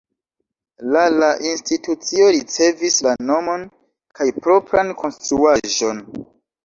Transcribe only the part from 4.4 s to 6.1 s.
propran konstruaĵon.